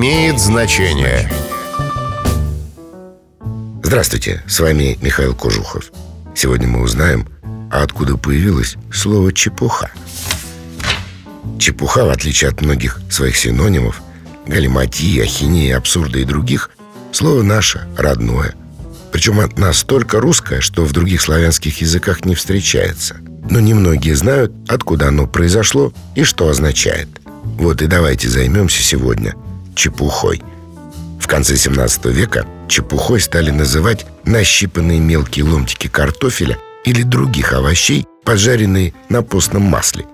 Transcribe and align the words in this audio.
имеет 0.00 0.40
значение. 0.40 1.30
Здравствуйте, 3.82 4.42
с 4.48 4.58
вами 4.58 4.96
Михаил 5.02 5.34
Кожухов. 5.34 5.92
Сегодня 6.34 6.66
мы 6.68 6.80
узнаем, 6.80 7.28
откуда 7.70 8.16
появилось 8.16 8.76
слово 8.90 9.30
«чепуха». 9.30 9.90
Чепуха, 11.58 12.06
в 12.06 12.08
отличие 12.08 12.48
от 12.48 12.62
многих 12.62 12.98
своих 13.10 13.36
синонимов, 13.36 14.00
галиматии, 14.46 15.20
ахинеи, 15.20 15.72
абсурда 15.72 16.20
и 16.20 16.24
других, 16.24 16.70
слово 17.12 17.42
наше, 17.42 17.86
родное. 17.98 18.54
Причем 19.12 19.38
настолько 19.58 20.18
русское, 20.18 20.62
что 20.62 20.86
в 20.86 20.92
других 20.92 21.20
славянских 21.20 21.82
языках 21.82 22.24
не 22.24 22.34
встречается. 22.34 23.16
Но 23.50 23.60
немногие 23.60 24.16
знают, 24.16 24.50
откуда 24.66 25.08
оно 25.08 25.26
произошло 25.26 25.92
и 26.14 26.24
что 26.24 26.48
означает. 26.48 27.08
Вот 27.58 27.82
и 27.82 27.86
давайте 27.86 28.30
займемся 28.30 28.82
сегодня 28.82 29.34
чепухой. 29.80 30.42
В 31.18 31.26
конце 31.26 31.56
17 31.56 32.04
века 32.06 32.44
чепухой 32.68 33.18
стали 33.18 33.50
называть 33.50 34.04
нащипанные 34.24 35.00
мелкие 35.00 35.46
ломтики 35.46 35.86
картофеля 35.88 36.58
или 36.84 37.02
других 37.02 37.54
овощей, 37.54 38.04
пожаренные 38.22 38.92
на 39.08 39.22
постном 39.22 39.62
масле. 39.62 40.04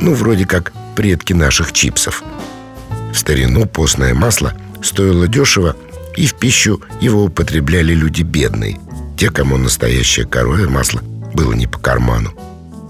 Ну, 0.00 0.14
вроде 0.14 0.46
как 0.46 0.72
предки 0.94 1.32
наших 1.32 1.72
чипсов. 1.72 2.22
В 3.12 3.18
старину 3.18 3.66
постное 3.66 4.14
масло 4.14 4.52
стоило 4.80 5.26
дешево, 5.26 5.74
и 6.16 6.26
в 6.26 6.34
пищу 6.34 6.80
его 7.00 7.24
употребляли 7.24 7.94
люди 7.94 8.22
бедные, 8.22 8.78
те, 9.18 9.30
кому 9.30 9.56
настоящее 9.56 10.26
коровье 10.26 10.68
масло 10.68 11.00
было 11.34 11.52
не 11.52 11.66
по 11.66 11.80
карману. 11.80 12.32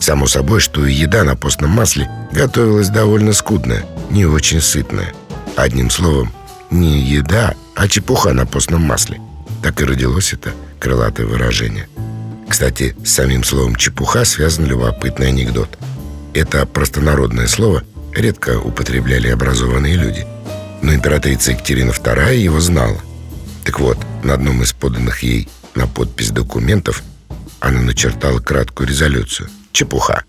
Само 0.00 0.26
собой, 0.26 0.58
что 0.58 0.84
еда 0.84 1.22
на 1.22 1.36
постном 1.36 1.70
масле 1.70 2.10
готовилась 2.32 2.88
довольно 2.88 3.32
скудная, 3.32 3.86
не 4.10 4.26
очень 4.26 4.60
сытная. 4.60 5.14
Одним 5.56 5.90
словом, 5.90 6.32
не 6.70 7.00
еда, 7.00 7.54
а 7.74 7.88
чепуха 7.88 8.32
на 8.32 8.46
постном 8.46 8.82
масле. 8.82 9.20
Так 9.62 9.80
и 9.80 9.84
родилось 9.84 10.32
это 10.32 10.52
крылатое 10.80 11.26
выражение. 11.26 11.88
Кстати, 12.48 12.96
с 13.04 13.10
самим 13.10 13.44
словом 13.44 13.76
«чепуха» 13.76 14.24
связан 14.24 14.66
любопытный 14.66 15.28
анекдот. 15.28 15.78
Это 16.34 16.66
простонародное 16.66 17.46
слово 17.46 17.82
редко 18.12 18.58
употребляли 18.58 19.28
образованные 19.28 19.96
люди. 19.96 20.26
Но 20.82 20.94
императрица 20.94 21.52
Екатерина 21.52 21.90
II 21.90 22.36
его 22.36 22.60
знала. 22.60 22.98
Так 23.64 23.80
вот, 23.80 23.98
на 24.22 24.34
одном 24.34 24.62
из 24.62 24.72
поданных 24.72 25.22
ей 25.22 25.48
на 25.74 25.86
подпись 25.86 26.30
документов 26.30 27.02
она 27.60 27.80
начертала 27.80 28.40
краткую 28.40 28.88
резолюцию– 28.88 29.48
Чепуха. 29.72 30.24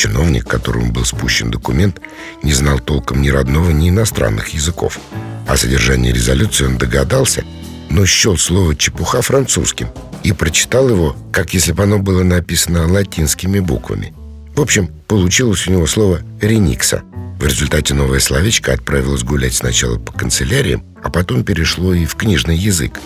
Чиновник, 0.00 0.48
которому 0.48 0.92
был 0.92 1.04
спущен 1.04 1.50
документ, 1.50 2.00
не 2.42 2.54
знал 2.54 2.78
толком 2.78 3.20
ни 3.20 3.28
родного, 3.28 3.68
ни 3.68 3.90
иностранных 3.90 4.48
языков. 4.54 4.98
О 5.46 5.58
содержании 5.58 6.10
резолюции 6.10 6.64
он 6.64 6.78
догадался, 6.78 7.44
но 7.90 8.06
счел 8.06 8.38
слово 8.38 8.74
«чепуха» 8.74 9.20
французским 9.20 9.88
и 10.22 10.32
прочитал 10.32 10.88
его, 10.88 11.14
как 11.34 11.52
если 11.52 11.72
бы 11.72 11.82
оно 11.82 11.98
было 11.98 12.22
написано 12.22 12.90
латинскими 12.90 13.60
буквами. 13.60 14.14
В 14.56 14.62
общем, 14.62 14.88
получилось 15.06 15.68
у 15.68 15.72
него 15.72 15.86
слово 15.86 16.20
«реникса». 16.40 17.02
В 17.38 17.44
результате 17.44 17.92
новое 17.92 18.20
словечко 18.20 18.72
отправилось 18.72 19.22
гулять 19.22 19.52
сначала 19.52 19.98
по 19.98 20.12
канцеляриям, 20.12 20.82
а 21.02 21.10
потом 21.10 21.44
перешло 21.44 21.94
и 21.94 22.04
в 22.04 22.14
книжный 22.14 22.56
язык. 22.56 23.00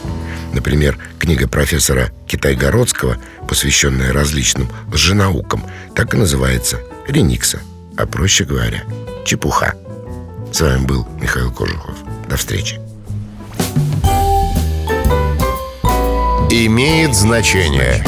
Например, 0.53 0.99
книга 1.19 1.49
профессора 1.49 2.11
Китайгородского, 2.27 3.17
посвященная 3.49 4.13
различным 4.13 4.69
лженаукам, 4.93 5.65
так 5.95 6.15
и 6.15 6.17
называется 6.17 6.81
«Реникса», 7.09 7.61
а 7.97 8.07
проще 8.07 8.45
говоря, 8.45 8.83
«Чепуха». 9.25 9.75
С 10.53 10.61
вами 10.61 10.85
был 10.87 11.07
Михаил 11.21 11.51
Кожухов. 11.51 11.97
До 12.29 12.37
встречи. 12.37 12.81
Имеет 16.51 17.17
значение. 17.17 18.05